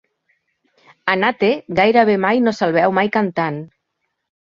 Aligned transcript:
A 1.13 1.15
Nate 1.25 1.53
gairebé 1.81 2.17
mai 2.27 2.43
no 2.49 2.57
se'l 2.63 2.77
veu 2.81 2.99
mai 3.01 3.15
cantant. 3.21 3.65